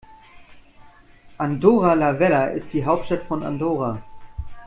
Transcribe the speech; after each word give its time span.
Andorra 1.37 1.93
la 1.95 2.11
Vella 2.19 2.47
ist 2.47 2.73
die 2.73 2.85
Hauptstadt 2.85 3.21
von 3.21 3.43
Andorra. 3.43 4.01